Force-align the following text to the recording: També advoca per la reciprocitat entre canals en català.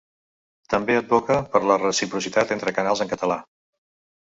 També 0.73 0.95
advoca 1.01 1.37
per 1.51 1.61
la 1.73 1.77
reciprocitat 1.83 2.57
entre 2.59 2.77
canals 2.81 3.07
en 3.07 3.15
català. 3.15 3.41